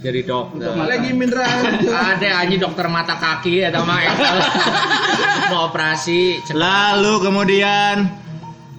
[0.00, 0.72] Jadi dokter.
[0.72, 1.44] Lagi Mindra.
[1.84, 4.00] Ada anjing dokter mata kaki ya mah
[5.52, 6.40] mau operasi.
[6.56, 8.08] Lalu kemudian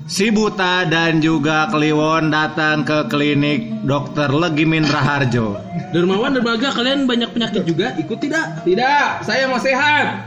[0.10, 5.62] si Buta dan juga Kliwon datang ke klinik dokter Legimin Raharjo.
[5.94, 8.66] Dermawan Dermaga kalian banyak penyakit juga ikut tidak?
[8.66, 10.26] Tidak, saya mau sehat.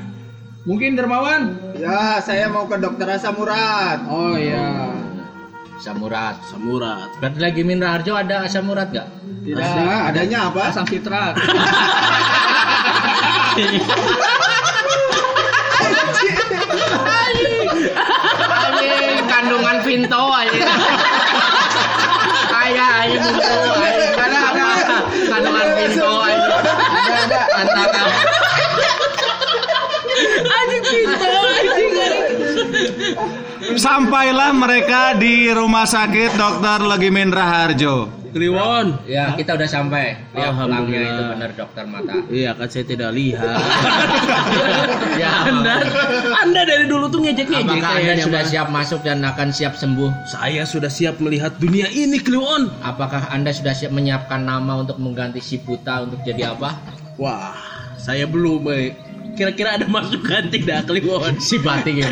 [0.62, 1.74] Mungkin Dermawan?
[1.74, 4.06] Ya, saya mau ke dokter Asam Murad.
[4.06, 4.93] Oh iya.
[5.84, 6.40] Samurat.
[6.48, 7.12] Samurat.
[7.20, 9.04] Berarti lagi Minra Harjo ada asam urat gak?
[9.44, 9.60] Tidak.
[9.60, 10.72] Nah, adanya apa?
[10.72, 11.36] Asam sitrat.
[18.64, 20.64] Anjing kandungan Vinto anjing.
[22.48, 24.12] Kaya anjing Vinto anjing.
[24.16, 24.64] Ada ada
[25.28, 26.48] kandungan Vinto anjing.
[27.60, 28.08] Mantap.
[30.48, 31.43] Anjing pintu anjing.
[33.76, 36.84] Sampailah mereka di rumah sakit Dr.
[36.84, 38.24] Legimin Raharjo.
[38.34, 39.06] Kliwon.
[39.06, 40.18] Ya, kita udah sampai.
[40.34, 41.06] Lihat Alhamdulillah.
[41.06, 42.18] itu benar dokter mata.
[42.26, 43.58] Iya kan saya tidak lihat.
[45.14, 45.78] Ya, anda,
[46.42, 50.10] anda dari dulu tuh ngejek-ngejek Apakah Anda kayaknya, sudah siap masuk dan akan siap sembuh?
[50.26, 52.66] Saya sudah siap melihat dunia ini, Kliwon.
[52.82, 56.74] Apakah Anda sudah siap menyiapkan nama untuk mengganti si buta untuk jadi apa?
[57.14, 57.54] Wah,
[57.94, 58.66] saya belum.
[58.74, 58.90] eh.
[59.34, 61.42] Kira-kira ada masukan tidak, Kliwon?
[61.42, 62.08] Si batik ya.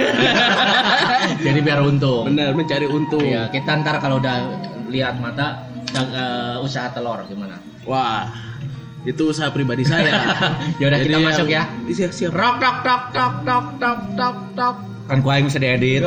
[1.47, 2.27] jadi biar untung.
[2.27, 3.23] Benar, mencari untung.
[3.23, 4.59] Iya, kita ntar kalau udah
[4.91, 7.63] lihat mata eh, usaha telur gimana?
[7.87, 8.27] Wah,
[9.07, 10.11] itu usaha pribadi saya.
[10.83, 11.71] Ya udah kita masuk ya.
[11.87, 12.31] Siap, siap.
[12.35, 14.77] Rok tok tok tok tok tok tok tok.
[15.07, 16.03] Kan kuaing bisa diedit.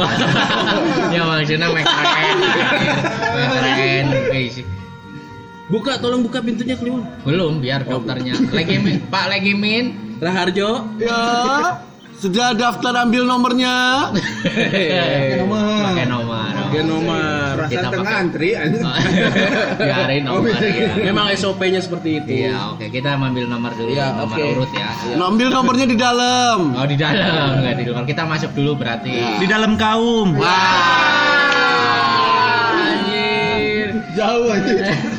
[1.15, 2.37] ya maksudnya make keren.
[3.35, 4.05] Make keren.
[4.31, 4.55] Guys.
[5.65, 7.03] Buka, tolong buka pintunya, Kliwon.
[7.25, 8.37] Belum biar dokternya.
[8.53, 10.04] Legimin, Pak Legimin.
[10.19, 10.69] Raharjo.
[10.95, 11.19] Ya,
[12.15, 14.09] sudah daftar ambil nomornya.
[14.15, 15.83] Pakai nomor.
[15.83, 16.51] Pakai nomor.
[16.55, 17.53] Pakai nomor.
[17.67, 18.23] Kita tengah pakai.
[18.23, 18.49] antri
[19.83, 20.89] Biarin nomor ya.
[21.11, 22.47] Memang SOP-nya seperti itu.
[22.47, 22.87] Iya, oke.
[22.87, 24.89] Kita ambil nomor dulu, Iya, nomor urut ya.
[25.19, 26.71] Ambil nomornya di dalam.
[26.71, 28.03] Oh, di dalam, nggak di luar.
[28.07, 29.13] Kita masuk dulu berarti.
[29.43, 30.39] Di dalam kaum.
[30.39, 31.54] Anjir.
[34.15, 34.73] Jauh aja.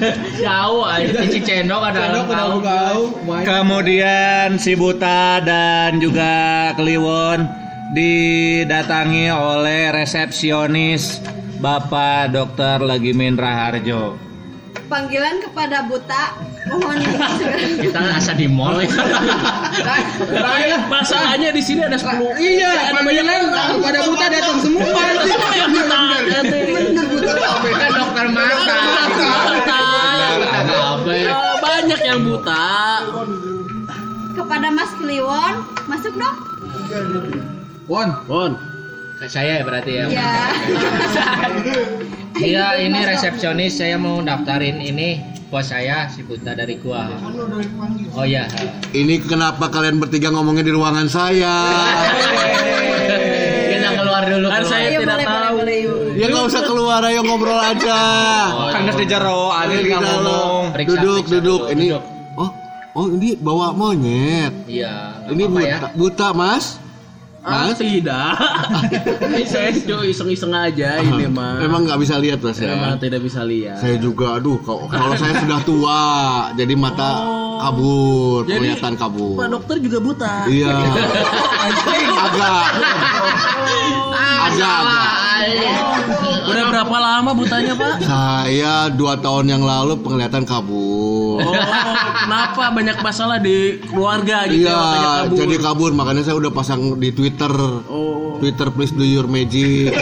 [0.48, 2.24] Jauh aja si Cendok ada dalam.
[2.64, 3.12] Kau
[3.44, 7.44] Kemudian si Buta dan juga Kliwon
[7.92, 11.20] didatangi oleh resepsionis
[11.60, 12.84] Bapak Dr.
[12.88, 14.16] Legimin Raharjo.
[14.88, 16.36] Panggilan kepada buta
[16.70, 16.98] mohon.
[17.84, 18.82] Kita asa di mall.
[20.90, 22.38] Masalahnya di sini ada 10.
[22.38, 23.40] Iya, panggilan
[23.82, 24.84] pada buta datang semua.
[25.54, 26.00] yang buta.
[27.76, 27.95] Kan
[28.28, 28.78] dokter mata.
[29.46, 29.82] Buta.
[30.96, 31.30] Apa ya?
[31.30, 32.66] Eh, Banyak yang buta.
[34.36, 35.54] kepada Mas Kliwon
[35.88, 36.36] masuk dong.
[37.88, 38.52] Won, Bon.
[39.22, 40.06] Saya ya berarti ya.
[40.12, 40.32] Ya.
[42.36, 47.08] Iya, ini resepsionis saya mau daftarin ini bos saya si Buta dari gua.
[48.12, 48.44] Oh iya.
[48.92, 51.48] Ini kenapa kalian bertiga ngomongnya di ruangan saya?
[53.72, 54.46] Kita keluar dulu.
[54.46, 55.56] Kan saya Iya, tidak boleh, boleh, tahu.
[55.56, 55.76] boleh.
[56.16, 58.00] Ya nggak usah keluar, ayo ngobrol aja.
[58.72, 60.24] Kan di jero, Adil Di nggak dalam.
[60.24, 60.62] ngomong.
[60.74, 61.60] Duduk, duduk.
[61.76, 61.86] Ini,
[62.34, 62.50] oh,
[62.96, 64.52] oh ini bawa monyet.
[64.64, 65.28] Iya.
[65.28, 65.78] nggak Ini buta, ya.
[65.92, 66.80] buta, mas.
[67.46, 68.34] Ah, Mas, tidak.
[69.30, 71.62] Ini saya cuma iseng-iseng aja ini mah.
[71.62, 72.74] emang nggak bisa lihat mas ya?
[72.74, 73.78] Memang tidak bisa lihat.
[73.78, 76.02] Saya juga, aduh, kalau kalau saya sudah tua,
[76.58, 77.22] jadi mata
[77.62, 79.38] kabur, Jadi, kelihatan kabur.
[79.38, 80.34] Pak dokter juga buta.
[80.50, 80.74] Iya.
[82.26, 82.62] agak.
[84.42, 85.25] agak, agak.
[86.46, 87.94] Udah berapa lama butanya, Pak?
[88.00, 91.38] Saya dua tahun yang lalu penglihatan kabur.
[91.38, 91.52] Oh,
[92.16, 94.80] kenapa banyak masalah di keluarga gitu ya, Iya,
[95.26, 95.36] kabur.
[95.36, 95.90] jadi kabur.
[95.92, 97.50] Makanya saya udah pasang di Twitter.
[97.86, 98.38] Oh.
[98.38, 99.92] Twitter please do your magic.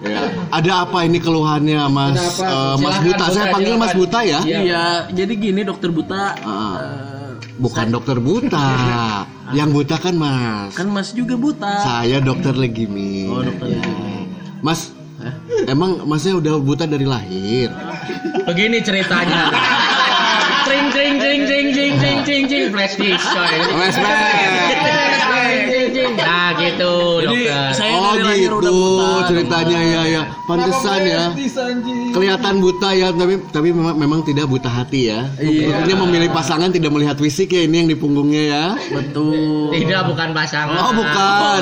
[0.00, 0.20] Ya.
[0.50, 3.24] Ada apa ini keluhannya Mas eh, Mas Buta?
[3.28, 3.92] Saya Buta, panggil Mas.
[3.92, 4.40] Buta ya.
[4.40, 6.34] Iya, jadi gini dokter buta.
[6.40, 7.09] Ah, Eh,
[7.60, 8.68] bukan dokter buta.
[9.58, 10.72] Yang buta kan Mas.
[10.74, 11.84] kan Mas juga buta.
[11.84, 13.28] Saya dokter Legimi.
[13.28, 13.82] Oh, dokter Ya.
[14.60, 14.92] Mas,
[15.68, 17.72] emang Masnya udah buta dari lahir?
[18.44, 19.52] Begini ceritanya.
[20.70, 23.58] Tring tring tring tring tring tring tring tring flash disk coy.
[23.74, 25.10] Flashback.
[26.20, 27.70] Nah gitu Jadi dokter.
[27.74, 29.26] saya Oh dari lahir udah gitu buta.
[29.26, 30.22] ceritanya ya ya.
[30.46, 31.24] Pantesan ya.
[32.10, 35.26] Kelihatan buta ya, tapi tapi memang, memang tidak buta hati ya.
[35.38, 35.70] Iya.
[35.70, 38.64] Maksudnya memilih pasangan tidak melihat fisik ya ini yang di punggungnya ya.
[38.94, 39.74] Betul.
[39.74, 40.78] Tidak bukan pasangan.
[40.78, 41.60] Oh bukan.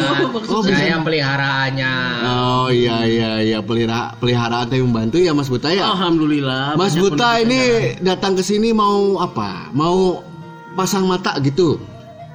[0.49, 0.77] Oh bisa.
[0.77, 1.95] Saya peliharaannya.
[2.25, 5.89] Oh iya iya iya pelihara peliharaan tapi membantu ya Mas Buta ya.
[5.93, 6.77] Alhamdulillah.
[6.77, 9.71] Mas Buta ini datang ke sini mau apa?
[9.75, 10.23] Mau
[10.75, 11.79] pasang mata gitu?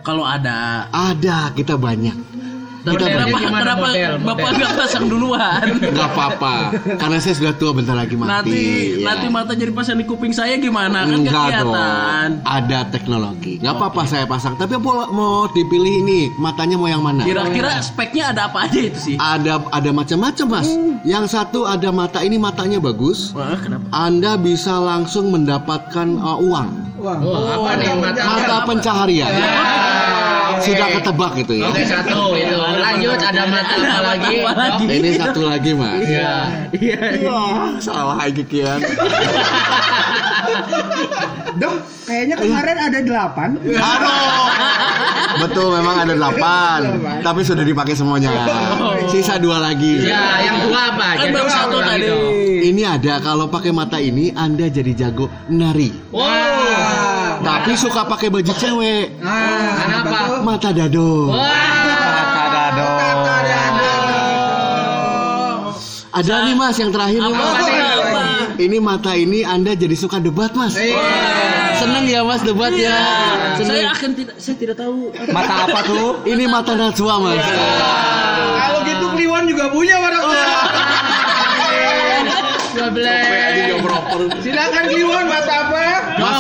[0.04, 2.33] kalau ada Ada, kita banyak.
[2.84, 3.16] Modelnya banyak.
[3.24, 6.56] kenapa gimana kenapa model, bapak nggak pasang duluan Gak apa-apa,
[7.00, 8.28] karena saya sudah tua bentar lagi mati.
[8.28, 8.62] nanti
[9.00, 9.06] ya.
[9.08, 13.54] nanti mata jadi pasang di kuping saya gimana kan Enggak dong, kelihatan ada teknologi.
[13.58, 14.54] Nggak apa-apa saya pasang.
[14.56, 17.24] Tapi mau, mau dipilih ini matanya mau yang mana?
[17.24, 20.70] kira-kira speknya ada apa aja itu sih Ada ada macam-macam mas.
[21.04, 23.32] Yang satu ada mata ini matanya bagus.
[23.32, 26.70] Wah, kenapa Anda bisa langsung mendapatkan uh, uang.
[27.00, 28.22] Oh, apa nih mata?
[28.24, 29.32] Mata pencaharian.
[30.62, 31.66] Sudah ketebak itu ya.
[31.72, 32.58] Oke satu itu.
[32.60, 34.36] Lanjut ada mata apa lagi?
[34.86, 36.04] Ini satu lagi mas.
[36.06, 36.34] Iya.
[37.26, 38.82] Wah, salah lagi kian.
[41.54, 41.76] Dok,
[42.10, 43.50] kayaknya kemarin ada delapan.
[43.62, 44.44] Aduh.
[45.34, 46.80] Betul memang ada delapan,
[47.26, 48.30] tapi sudah dipakai semuanya.
[49.10, 50.06] Sisa dua lagi.
[50.06, 51.18] Ya, yang dua apa?
[51.18, 52.10] kan Jadi baru satu lagi tadi?
[52.70, 55.90] Ini ada kalau pakai mata ini Anda jadi jago nari.
[56.14, 57.42] Wow.
[57.44, 59.20] Tapi suka pakai baju cewek.
[60.14, 60.46] Kenapa?
[60.46, 61.10] Mata dado.
[61.34, 61.42] Wah.
[61.42, 62.88] Mata dado.
[66.14, 67.66] Ada nih mas yang terakhir nih Apa, mas.
[67.66, 68.22] apa?
[68.62, 70.78] Ini mata ini anda jadi suka debat mas.
[71.74, 72.94] Seneng ya mas debat ya.
[73.58, 73.86] Saya Seneng.
[73.90, 76.22] akan tidak saya tidak tahu Mata apa tuh?
[76.30, 77.42] Ini mata Najwa mas.
[78.54, 80.20] Kalau gitu Kliwon juga punya pada
[84.44, 85.63] Silakan Kliwon mata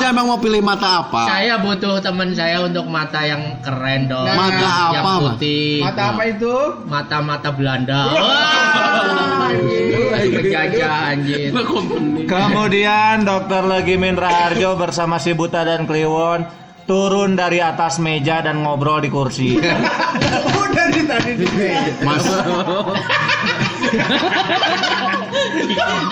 [0.03, 0.11] apa?
[0.11, 1.21] Mas yang mau pilih mata apa?
[1.31, 4.27] Saya butuh teman saya untuk mata yang keren dong.
[4.27, 5.79] Mata yang apa, putih.
[5.79, 6.55] Mata apa itu?
[6.83, 8.01] Mata-mata Belanda.
[8.11, 9.51] Wah.
[10.13, 11.51] Penjajah anjir.
[12.27, 16.43] Kemudian Dokter Legimin Raharjo bersama si Buta dan Kliwon
[16.83, 19.55] turun dari atas meja dan ngobrol di kursi.
[20.63, 21.47] Udah di tadi di
[22.03, 22.27] Mas.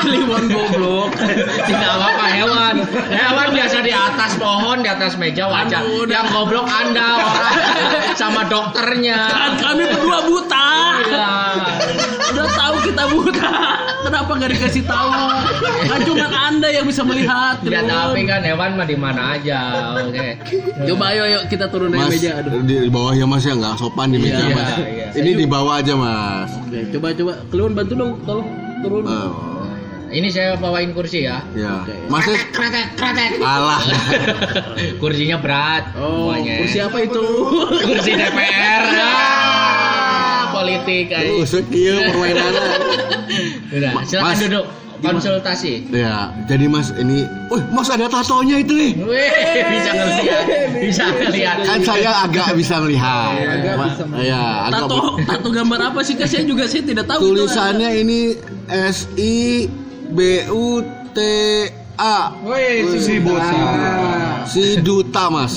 [0.01, 2.75] Kliwon goblok Tidak apa-apa hewan.
[3.09, 3.49] Hewan
[4.51, 5.79] pohon, di atas meja wajar.
[5.79, 6.11] Aduh, udah.
[6.13, 7.55] Yang goblok Anda orang
[8.19, 9.19] sama dokternya.
[9.25, 10.67] kan kami berdua buta
[11.01, 11.33] Iya.
[12.31, 13.51] udah tahu kita buta
[14.01, 15.11] kenapa nggak dikasih tahu
[15.83, 19.59] kan cuma anda yang bisa melihat Ya tapi kan hewan mah di mana aja.
[19.99, 20.37] Oke.
[20.85, 24.07] coba ayo yuk kita turun dari meja aduh di bawah ya mas ya nggak sopan
[24.09, 24.71] di meja Iya, mas.
[24.79, 25.07] iya.
[25.13, 26.49] Ini di bawah aja mas.
[26.61, 28.47] Oke, coba coba Kliwon bantu dong tolong
[28.79, 29.31] turun Oh,
[30.11, 31.39] Ini saya bawain kursi ya.
[31.55, 31.87] ya.
[32.11, 32.27] Mas
[33.39, 33.79] alah.
[35.01, 35.95] Kursinya berat.
[35.95, 36.59] oh semuanya.
[36.59, 37.23] kursi apa itu
[37.87, 38.83] Kursi DPR.
[40.41, 41.31] Ah, politik aja.
[41.37, 42.53] Usut kieu permainan.
[43.71, 44.39] Udah, silakan Mas.
[44.41, 44.65] duduk.
[45.01, 45.89] Konsultasi.
[45.89, 48.93] Ya, jadi mas ini, wih mas ada tatonya itu nih.
[49.01, 49.29] Wih,
[49.65, 50.45] bisa ngeliat,
[50.77, 51.57] bisa ngeliat.
[51.65, 53.33] Kan saya agak bisa melihat.
[53.33, 57.33] Agak Ma- bisa Ya, agak tato tato gambar apa sih saya juga saya tidak tahu
[57.33, 58.19] itu tulisannya ini
[58.69, 59.65] S I
[60.11, 60.83] B U
[61.15, 61.19] T
[61.95, 62.31] A.
[62.43, 64.43] Woi, Si Buta.
[64.43, 65.55] Si duta mas.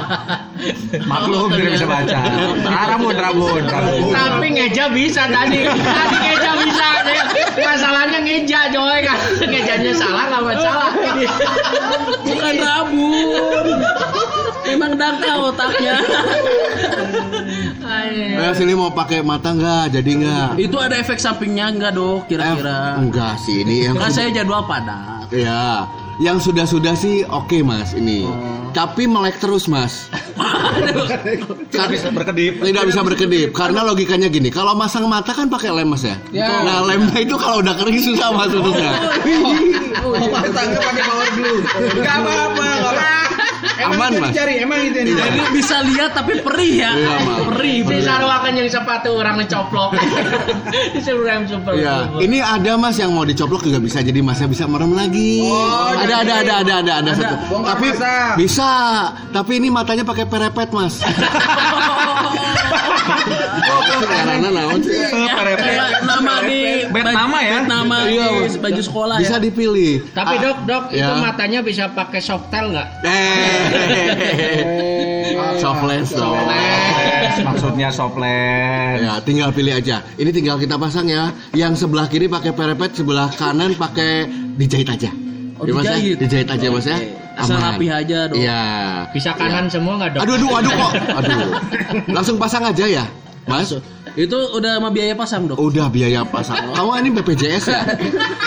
[1.10, 2.18] Maklum tidak bisa baca.
[2.66, 4.12] Rambut, rambut, rambut.
[4.12, 5.64] Tapi ngeja bisa tadi.
[5.64, 6.88] Tadi ngeja bisa.
[7.56, 9.00] Masalahnya ngeja, Joy.
[9.06, 10.90] Kan ngejanya salah nggak masalah.
[12.26, 13.66] bukan rabun
[14.66, 15.96] memang dangkal otaknya
[18.08, 19.92] Eh, sini mau pakai mata nggak?
[19.92, 20.48] Jadi nggak?
[20.58, 22.24] itu ada efek sampingnya enggak dok?
[22.24, 25.26] Eh, kira-kira enggak sih ini yang kan saya jadwal padat.
[25.30, 28.24] Ya yang sudah sudah sih oke mas ini.
[28.72, 30.08] Tapi melek terus mas.
[31.66, 32.60] Tidak bisa berkedip.
[32.60, 33.48] tidak bisa berkedip.
[33.50, 36.48] Karena logikanya gini kalau masang mata kan pakai lem mas ya, Ya.
[36.62, 38.92] nah lemnya itu kalau udah kering susah mas putusnya
[39.98, 41.60] Oh, pasangnya pakai power glue.
[41.96, 43.25] Enggak apa-apa, enggak apa.
[43.76, 44.32] Emang Aman, Mas.
[44.32, 45.36] dicari, emang itu yang dicari.
[45.36, 49.90] jadi bisa lihat tapi perih ya Iya, perih Si Sarwakan yang sepatu orang ngecoplok.
[50.96, 51.76] Disuruh rem super.
[51.76, 55.44] Ya, ini ada mas yang mau dicoplok juga bisa jadi masnya bisa merem lagi.
[55.46, 57.34] ada, ada, ada, ada, ada, ada, satu.
[57.52, 57.86] Bongkar Tapi
[58.40, 58.72] bisa.
[59.30, 61.04] Tapi ini matanya pakai perepet mas.
[64.06, 64.96] Karena naon sih?
[64.96, 66.55] kayak nama di
[66.96, 67.52] Bet nama ya?
[67.52, 69.92] bet nama Iya, baju sekolah Bisa ya dipilih.
[70.10, 71.16] Tapi Ah, dok, dok, itu ya.
[71.16, 72.88] matanya bisa pakai softel nggak?
[74.36, 76.36] Eh, soft lens dong.
[77.38, 78.96] Maksudnya soplen.
[78.98, 80.00] Ya, tinggal pilih aja.
[80.14, 81.30] Ini tinggal kita pasang ya.
[81.52, 85.10] Yang sebelah kiri pakai perepet, sebelah kanan pakai dijahit aja.
[85.56, 85.94] Oh, Ya, Mas, ya?
[85.94, 86.16] dijahit.
[86.18, 86.98] Dijahit aja mas ya.
[87.36, 87.76] asal Aman.
[87.76, 88.60] rapi aja dong Iya.
[89.12, 90.20] Bisa kanan semua nggak dok?
[90.24, 90.92] Aduh, aduh, aduh kok.
[91.20, 91.48] Aduh.
[92.08, 93.04] Langsung pasang aja ya,
[93.44, 93.76] Mas.
[94.16, 96.56] Itu udah sama biaya pasang dok Udah biaya pasang.
[96.76, 97.80] Kamu ini BPJS ya?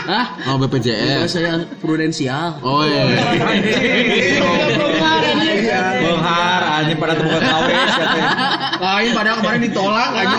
[0.10, 0.26] Hah?
[0.50, 1.30] Oh Ya, BPJS.
[1.30, 3.06] saya prudensial Oh iya.
[6.00, 7.92] Benghar, anjing pada terbuka kawis.
[7.92, 8.24] ya, teh.
[8.80, 10.38] Lain padahal kemarin ditolak aja.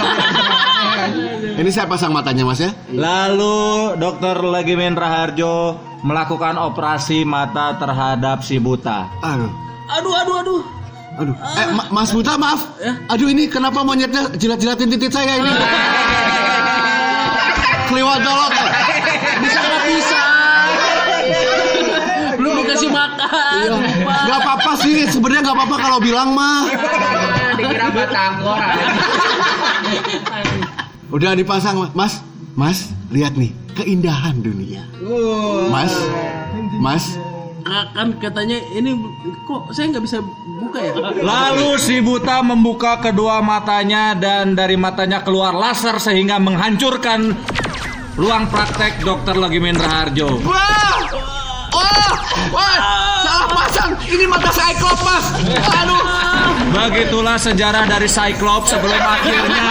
[1.60, 2.72] Ini saya pasang matanya Mas ya.
[2.90, 9.06] Lalu Dokter Legimin Raharjo melakukan operasi mata terhadap si buta.
[9.20, 9.52] Aduh.
[9.90, 10.60] aduh aduh aduh
[11.20, 11.36] Aduh.
[11.36, 12.64] Eh Ma- Mas Buta maaf.
[13.06, 15.52] Aduh ini kenapa monyetnya jilat-jilatin titik saya ini?
[17.86, 18.52] Keliwat dolot.
[19.40, 20.20] bisa nggak bisa
[22.36, 23.74] belum dikasih makan Iya.
[24.00, 26.64] Gak apa-apa sih, sebenarnya gak apa-apa kalau bilang mah.
[26.64, 28.58] Ah, Dikira batagor.
[31.10, 32.22] Udah dipasang, Mas.
[32.52, 32.78] Mas,
[33.10, 34.86] lihat nih, keindahan dunia.
[35.68, 35.92] Mas,
[36.78, 37.29] Mas, Ah,
[37.66, 38.96] kan katanya ini
[39.44, 40.18] kok saya nggak bisa
[40.60, 47.36] buka ya Lalu si buta membuka kedua matanya dan dari matanya keluar laser sehingga menghancurkan
[48.20, 50.44] ruang praktek Dokter Legimin Raharjo.
[50.44, 51.00] Wah!
[51.72, 52.12] Oh!
[52.52, 52.78] Wah!
[53.24, 53.92] Salah pasang.
[54.04, 55.24] Ini mata Cyclops.
[55.56, 56.02] Aduh.
[56.70, 59.68] Begitulah sejarah dari Cyclops sebelum akhirnya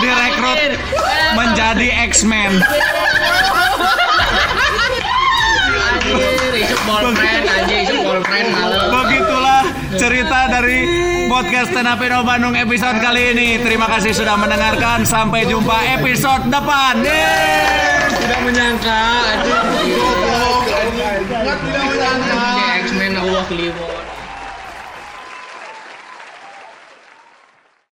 [0.00, 0.58] direkrut
[1.34, 2.62] menjadi X-Men.
[6.04, 8.80] Anjir, isuk ball friend, anjir, isuk ball friend malu.
[8.88, 9.62] Begitulah
[10.00, 10.80] cerita dari
[11.28, 13.48] podcast Tenapino Bandung episode kali ini.
[13.60, 15.04] Terima kasih sudah mendengarkan.
[15.04, 17.04] Sampai jumpa episode depan.
[17.04, 18.08] Yeay.
[18.24, 19.00] Tidak menyangka
[22.84, 24.13] X-Men Allah Kliwon.